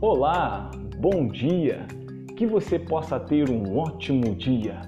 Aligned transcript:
Olá, 0.00 0.70
bom 1.00 1.26
dia! 1.26 1.84
Que 2.36 2.46
você 2.46 2.78
possa 2.78 3.18
ter 3.18 3.50
um 3.50 3.76
ótimo 3.76 4.32
dia. 4.36 4.80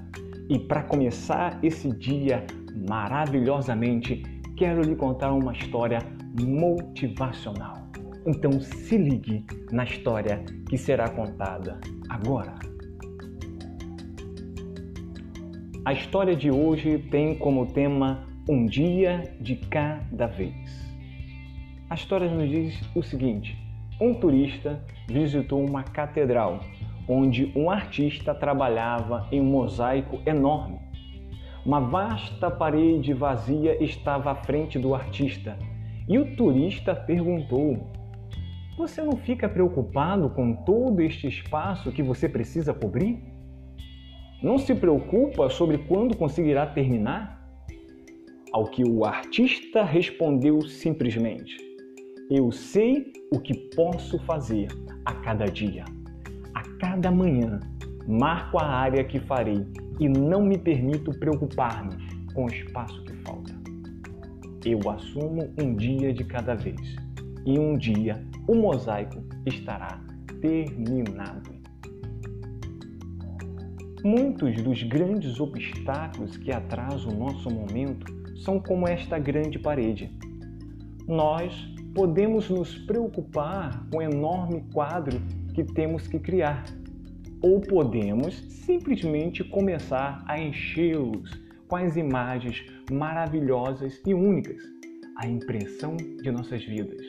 E 0.49 0.57
para 0.57 0.83
começar 0.83 1.59
esse 1.61 1.91
dia 1.91 2.45
maravilhosamente, 2.87 4.23
quero 4.55 4.81
lhe 4.81 4.95
contar 4.95 5.33
uma 5.33 5.51
história 5.51 5.99
motivacional. 6.39 7.89
Então 8.25 8.61
se 8.61 8.97
ligue 8.97 9.45
na 9.69 9.83
história 9.83 10.45
que 10.69 10.77
será 10.77 11.09
contada 11.09 11.77
agora. 12.07 12.55
A 15.83 15.91
história 15.91 16.37
de 16.37 16.49
hoje 16.49 16.99
tem 17.11 17.37
como 17.37 17.65
tema 17.73 18.25
um 18.47 18.65
dia 18.65 19.35
de 19.41 19.57
cada 19.57 20.27
vez. 20.27 20.55
A 21.89 21.95
história 21.95 22.33
nos 22.33 22.49
diz 22.49 22.79
o 22.95 23.03
seguinte: 23.03 23.70
um 24.01 24.15
turista 24.15 24.83
visitou 25.07 25.63
uma 25.63 25.83
catedral 25.83 26.59
onde 27.07 27.51
um 27.55 27.69
artista 27.69 28.33
trabalhava 28.33 29.27
em 29.31 29.39
um 29.39 29.45
mosaico 29.45 30.19
enorme. 30.25 30.79
Uma 31.63 31.79
vasta 31.79 32.49
parede 32.49 33.13
vazia 33.13 33.81
estava 33.83 34.31
à 34.31 34.35
frente 34.35 34.79
do 34.79 34.95
artista 34.95 35.55
e 36.09 36.17
o 36.17 36.35
turista 36.35 36.95
perguntou: 36.95 37.91
Você 38.75 39.03
não 39.03 39.15
fica 39.17 39.47
preocupado 39.47 40.31
com 40.31 40.55
todo 40.55 40.99
este 41.01 41.27
espaço 41.27 41.91
que 41.91 42.01
você 42.01 42.27
precisa 42.27 42.73
cobrir? 42.73 43.23
Não 44.41 44.57
se 44.57 44.73
preocupa 44.73 45.47
sobre 45.49 45.77
quando 45.77 46.17
conseguirá 46.17 46.65
terminar? 46.65 47.39
Ao 48.51 48.65
que 48.65 48.83
o 48.83 49.05
artista 49.05 49.83
respondeu 49.83 50.61
simplesmente: 50.61 51.70
Eu 52.29 52.51
sei 52.51 53.11
o 53.31 53.39
que 53.39 53.53
posso 53.75 54.19
fazer 54.19 54.67
a 55.05 55.13
cada 55.13 55.45
dia. 55.45 55.85
A 56.53 56.61
cada 56.79 57.11
manhã, 57.11 57.59
marco 58.07 58.57
a 58.57 58.65
área 58.65 59.03
que 59.03 59.19
farei 59.19 59.65
e 59.99 60.07
não 60.07 60.43
me 60.43 60.57
permito 60.57 61.11
preocupar-me 61.11 61.95
com 62.33 62.45
o 62.45 62.47
espaço 62.47 63.03
que 63.03 63.13
falta. 63.17 63.53
Eu 64.65 64.79
assumo 64.89 65.53
um 65.61 65.75
dia 65.75 66.13
de 66.13 66.23
cada 66.23 66.55
vez 66.55 66.95
e 67.45 67.57
um 67.57 67.77
dia 67.77 68.23
o 68.47 68.55
mosaico 68.55 69.23
estará 69.45 69.99
terminado. 70.41 71.51
Muitos 74.03 74.61
dos 74.63 74.81
grandes 74.83 75.39
obstáculos 75.39 76.37
que 76.37 76.51
atrasam 76.51 77.11
o 77.11 77.17
nosso 77.17 77.49
momento 77.49 78.05
são 78.37 78.59
como 78.59 78.87
esta 78.87 79.19
grande 79.19 79.59
parede. 79.59 80.11
Nós 81.07 81.53
podemos 81.93 82.49
nos 82.49 82.77
preocupar 82.77 83.85
com 83.89 83.97
o 83.97 84.01
enorme 84.01 84.63
quadro 84.73 85.19
que 85.53 85.63
temos 85.63 86.07
que 86.07 86.19
criar, 86.19 86.63
ou 87.41 87.59
podemos 87.59 88.35
simplesmente 88.49 89.43
começar 89.43 90.23
a 90.27 90.39
enchê-los 90.39 91.29
com 91.67 91.75
as 91.75 91.97
imagens 91.97 92.63
maravilhosas 92.91 94.01
e 94.05 94.13
únicas, 94.13 94.61
a 95.17 95.27
impressão 95.27 95.97
de 95.97 96.31
nossas 96.31 96.63
vidas, 96.63 97.05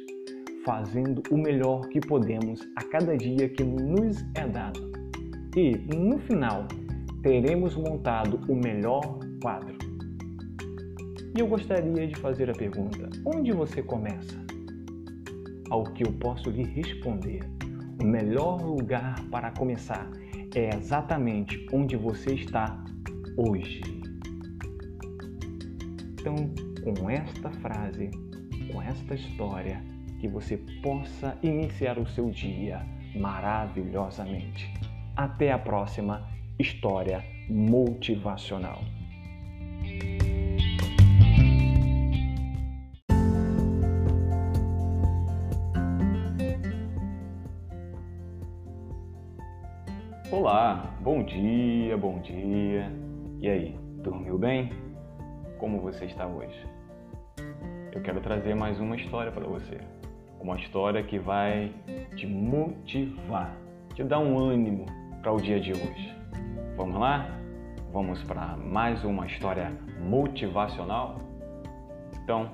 fazendo 0.65 1.23
o 1.31 1.37
melhor 1.37 1.89
que 1.89 2.01
podemos 2.01 2.61
a 2.77 2.83
cada 2.85 3.17
dia 3.17 3.49
que 3.49 3.63
nos 3.63 4.23
é 4.35 4.47
dado. 4.47 4.93
E, 5.57 5.77
no 5.95 6.19
final, 6.19 6.67
teremos 7.23 7.77
montado 7.77 8.41
o 8.49 8.55
melhor 8.55 9.19
quadro. 9.41 9.77
E 11.37 11.41
eu 11.41 11.47
gostaria 11.47 12.07
de 12.07 12.15
fazer 12.17 12.51
a 12.51 12.55
pergunta: 12.55 13.09
onde 13.25 13.53
você 13.53 13.83
começa? 13.83 14.43
Ao 15.73 15.85
que 15.85 16.05
eu 16.05 16.13
posso 16.13 16.51
lhe 16.51 16.65
responder: 16.65 17.41
o 17.99 18.05
melhor 18.05 18.61
lugar 18.61 19.19
para 19.31 19.51
começar 19.53 20.07
é 20.55 20.69
exatamente 20.77 21.67
onde 21.73 21.97
você 21.97 22.35
está 22.35 22.85
hoje. 23.39 23.81
Então, 26.13 26.37
com 26.85 27.09
esta 27.09 27.49
frase, 27.53 28.11
com 28.71 28.83
esta 28.83 29.15
história, 29.15 29.83
que 30.21 30.29
você 30.29 30.59
possa 30.83 31.39
iniciar 31.43 31.99
o 31.99 32.07
seu 32.07 32.29
dia 32.29 32.85
maravilhosamente. 33.17 34.71
Até 35.17 35.53
a 35.53 35.59
próxima 35.59 36.29
história 36.59 37.25
motivacional. 37.49 38.85
Olá, 50.33 50.91
bom 51.03 51.23
dia, 51.23 51.95
bom 51.95 52.19
dia. 52.21 52.91
E 53.39 53.47
aí, 53.47 53.79
dormiu 54.03 54.39
bem? 54.39 54.73
Como 55.59 55.79
você 55.79 56.07
está 56.07 56.27
hoje? 56.27 56.59
Eu 57.93 58.01
quero 58.01 58.19
trazer 58.23 58.55
mais 58.55 58.81
uma 58.81 58.97
história 58.97 59.31
para 59.31 59.47
você. 59.47 59.79
Uma 60.41 60.57
história 60.59 61.03
que 61.03 61.19
vai 61.19 61.71
te 62.17 62.27
motivar, 62.27 63.55
te 63.95 64.03
dar 64.05 64.21
um 64.21 64.39
ânimo 64.39 64.87
para 65.21 65.35
o 65.35 65.37
dia 65.39 65.61
de 65.61 65.73
hoje. 65.73 66.17
Vamos 66.79 66.99
lá? 66.99 67.29
Vamos 67.93 68.23
para 68.23 68.57
mais 68.57 69.05
uma 69.05 69.27
história 69.27 69.71
motivacional? 70.01 71.21
Então, 72.25 72.51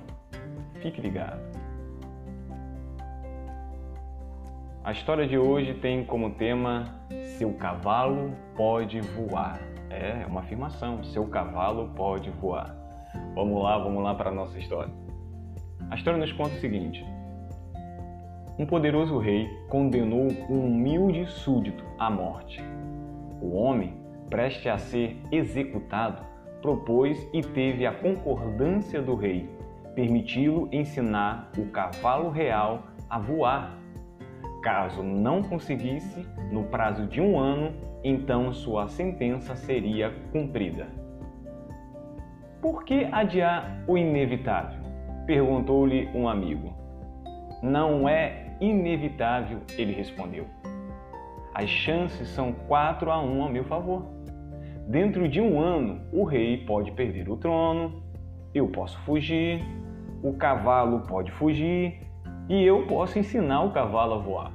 fique 0.81 0.99
ligado. 0.99 1.48
A 4.89 4.91
história 4.91 5.27
de 5.27 5.37
hoje 5.37 5.75
tem 5.75 6.03
como 6.03 6.31
tema 6.31 6.99
Seu 7.37 7.53
cavalo 7.53 8.31
pode 8.55 8.99
voar. 8.99 9.59
É, 9.87 10.23
é 10.23 10.25
uma 10.25 10.39
afirmação, 10.39 11.03
seu 11.03 11.27
cavalo 11.27 11.91
pode 11.95 12.31
voar. 12.31 12.75
Vamos 13.35 13.61
lá, 13.61 13.77
vamos 13.77 14.03
lá 14.03 14.15
para 14.15 14.31
a 14.31 14.33
nossa 14.33 14.57
história. 14.57 14.91
A 15.91 15.95
história 15.95 16.19
nos 16.19 16.31
conta 16.31 16.55
o 16.55 16.59
seguinte: 16.59 17.05
Um 18.57 18.65
poderoso 18.65 19.19
rei 19.19 19.47
condenou 19.69 20.27
um 20.49 20.65
humilde 20.65 21.27
súdito 21.27 21.83
à 21.99 22.09
morte. 22.09 22.59
O 23.43 23.57
homem, 23.57 23.93
preste 24.27 24.69
a 24.69 24.79
ser 24.79 25.21
executado, 25.31 26.25
propôs 26.63 27.29
e 27.31 27.41
teve 27.41 27.85
a 27.85 27.93
concordância 27.93 29.03
do 29.03 29.13
rei, 29.13 29.47
permiti-lo 29.93 30.67
ensinar 30.71 31.51
o 31.59 31.67
cavalo 31.67 32.31
real 32.31 32.87
a 33.07 33.19
voar 33.19 33.78
Caso 34.61 35.01
não 35.01 35.41
conseguisse, 35.41 36.27
no 36.51 36.63
prazo 36.65 37.07
de 37.07 37.21
um 37.21 37.39
ano, 37.39 37.73
então 38.03 38.53
sua 38.53 38.87
sentença 38.89 39.55
seria 39.55 40.13
cumprida. 40.31 40.87
Por 42.61 42.83
que 42.83 43.05
adiar 43.11 43.83
o 43.87 43.97
inevitável? 43.97 44.79
perguntou-lhe 45.25 46.09
um 46.13 46.27
amigo. 46.27 46.73
Não 47.61 48.09
é 48.09 48.57
inevitável, 48.59 49.59
ele 49.77 49.93
respondeu. 49.93 50.45
As 51.53 51.69
chances 51.69 52.27
são 52.29 52.51
4 52.51 53.11
a 53.11 53.21
1 53.21 53.45
a 53.45 53.49
meu 53.49 53.63
favor. 53.63 54.05
Dentro 54.87 55.29
de 55.29 55.39
um 55.39 55.59
ano, 55.61 56.01
o 56.11 56.23
rei 56.23 56.65
pode 56.65 56.91
perder 56.93 57.29
o 57.29 57.37
trono, 57.37 58.01
eu 58.53 58.67
posso 58.67 58.99
fugir, 59.01 59.63
o 60.23 60.33
cavalo 60.33 61.01
pode 61.01 61.31
fugir 61.31 62.08
e 62.49 62.65
eu 62.65 62.87
posso 62.87 63.19
ensinar 63.19 63.61
o 63.61 63.71
cavalo 63.71 64.15
a 64.15 64.17
voar. 64.17 64.51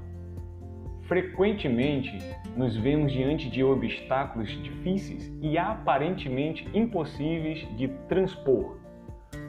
Frequentemente, 1.03 2.19
nos 2.57 2.77
vemos 2.77 3.13
diante 3.13 3.49
de 3.49 3.63
obstáculos 3.63 4.51
difíceis 4.63 5.33
e 5.41 5.57
aparentemente 5.57 6.69
impossíveis 6.75 7.67
de 7.77 7.89
transpor. 8.09 8.79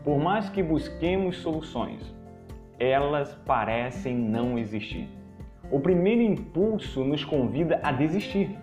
Por 0.04 0.20
mais 0.20 0.48
que 0.50 0.62
busquemos 0.62 1.38
soluções, 1.38 2.14
elas 2.78 3.34
parecem 3.46 4.16
não 4.16 4.60
existir. 4.60 5.10
O 5.72 5.80
primeiro 5.80 6.22
impulso 6.22 7.04
nos 7.04 7.26
convida 7.26 7.80
a 7.82 7.92
desistir, 7.92 8.56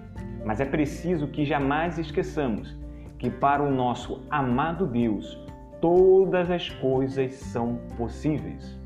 mas 0.45 0.61
é 0.61 0.65
preciso 0.65 1.27
que 1.27 1.45
jamais 1.45 1.99
esqueçamos 1.99 2.77
que 3.19 3.31
para 3.31 3.63
o 3.63 3.71
nosso 3.71 4.23
amado 4.31 4.87
Deus 4.87 5.41
todas 5.81 6.51
as 6.51 6.69
coisas 6.69 7.35
são 7.35 7.81
possíveis 7.97 8.82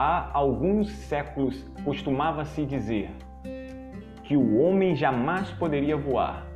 há 0.00 0.30
alguns 0.32 0.88
séculos 0.88 1.62
costumava-se 1.84 2.64
dizer 2.64 3.10
que 4.22 4.34
o 4.34 4.58
homem 4.58 4.96
jamais 4.96 5.50
poderia 5.50 5.94
voar. 5.94 6.46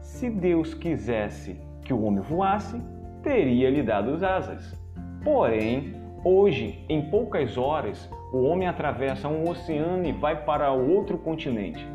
Se 0.00 0.28
Deus 0.28 0.74
quisesse 0.74 1.60
que 1.84 1.94
o 1.94 2.02
homem 2.02 2.24
voasse, 2.24 2.82
teria 3.22 3.70
lhe 3.70 3.84
dado 3.84 4.14
as 4.14 4.24
asas. 4.24 4.84
Porém, 5.22 5.94
hoje, 6.24 6.84
em 6.88 7.08
poucas 7.08 7.56
horas, 7.56 8.10
o 8.32 8.42
homem 8.42 8.66
atravessa 8.66 9.28
um 9.28 9.48
oceano 9.48 10.04
e 10.04 10.10
vai 10.10 10.44
para 10.44 10.72
outro 10.72 11.16
continente. 11.16 11.86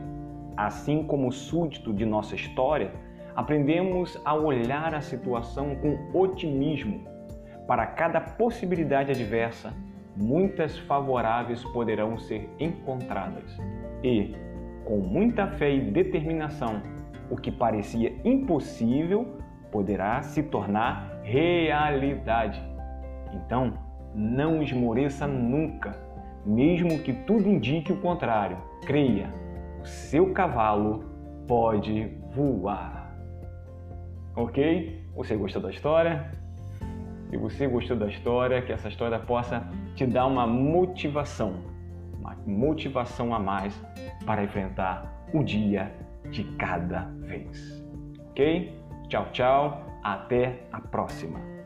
Assim 0.55 1.03
como 1.03 1.33
súdito 1.33 1.93
de 1.93 2.05
nossa 2.05 2.33
história, 2.33 2.93
aprendemos 3.35 4.17
a 4.23 4.33
olhar 4.33 4.95
a 4.95 5.01
situação 5.01 5.75
com 5.75 6.17
otimismo. 6.17 7.05
Para 7.67 7.85
cada 7.87 8.21
possibilidade 8.21 9.11
adversa, 9.11 9.73
muitas 10.17 10.77
favoráveis 10.79 11.63
poderão 11.65 12.17
ser 12.17 12.49
encontradas. 12.59 13.57
E, 14.03 14.35
com 14.83 14.97
muita 14.97 15.47
fé 15.47 15.73
e 15.73 15.91
determinação, 15.91 16.81
o 17.29 17.35
que 17.35 17.51
parecia 17.51 18.13
impossível 18.23 19.37
poderá 19.71 20.21
se 20.23 20.43
tornar 20.43 21.21
realidade. 21.23 22.61
Então, 23.33 23.73
não 24.15 24.63
esmoreça 24.63 25.27
nunca, 25.27 25.95
mesmo 26.45 26.99
que 26.99 27.13
tudo 27.13 27.47
indique 27.47 27.91
o 27.91 28.01
contrário. 28.01 28.57
Creia, 28.85 29.29
o 29.81 29.85
seu 29.85 30.33
cavalo 30.33 31.03
pode 31.47 32.17
voar. 32.31 33.15
Ok? 34.35 35.03
Você 35.15 35.35
gostou 35.35 35.61
da 35.61 35.69
história? 35.69 36.31
Se 37.29 37.37
você 37.37 37.67
gostou 37.67 37.97
da 37.97 38.07
história, 38.07 38.61
que 38.61 38.71
essa 38.71 38.87
história 38.87 39.19
possa 39.19 39.67
te 39.95 40.05
dar 40.05 40.25
uma 40.25 40.47
motivação, 40.47 41.55
uma 42.19 42.35
motivação 42.45 43.33
a 43.33 43.39
mais 43.39 43.73
para 44.25 44.43
enfrentar 44.43 45.27
o 45.33 45.43
dia 45.43 45.91
de 46.29 46.43
cada 46.55 47.01
vez. 47.21 47.83
Ok? 48.29 48.73
Tchau, 49.09 49.27
tchau. 49.31 49.83
Até 50.03 50.67
a 50.71 50.79
próxima. 50.79 51.56